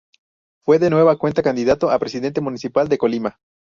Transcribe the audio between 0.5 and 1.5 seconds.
Fue de nueva cuenta